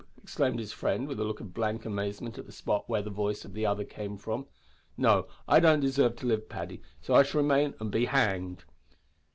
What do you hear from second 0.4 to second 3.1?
his friend, with a look of blank amazement at the spot where